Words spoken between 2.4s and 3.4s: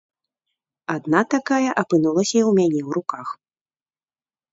ў мяне ў руках.